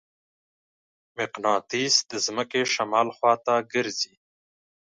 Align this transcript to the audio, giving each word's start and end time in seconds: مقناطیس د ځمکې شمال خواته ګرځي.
مقناطیس 1.17 1.95
د 2.09 2.11
ځمکې 2.25 2.61
شمال 2.73 3.07
خواته 3.17 3.55
ګرځي. 3.73 4.13